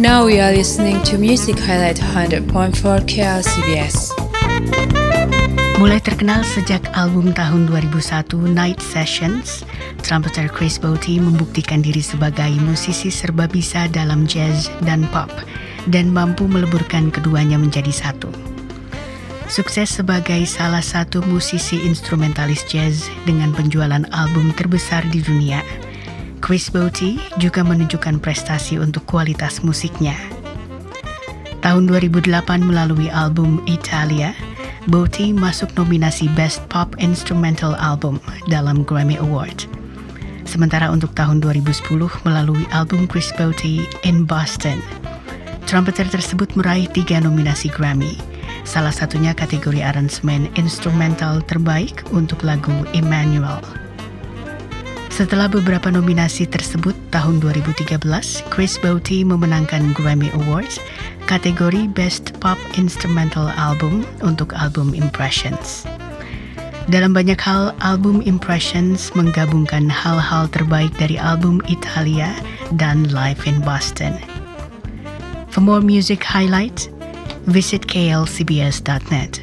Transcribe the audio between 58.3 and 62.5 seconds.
Chris Botti memenangkan Grammy Awards kategori Best